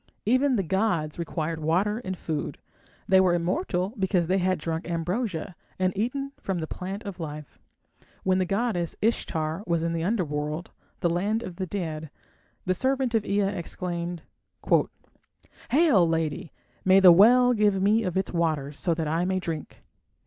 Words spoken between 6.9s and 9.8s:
of life. When the goddess Ishtar